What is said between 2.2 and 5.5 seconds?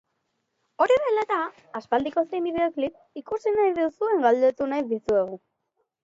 zein bideoklip ikusi nahi duzuen galdetu nahi dizuegu.